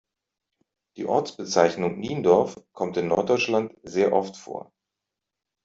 [0.97, 4.71] Die Ortsbezeichnung Niendorf kommt in Norddeutschland sehr oft vor.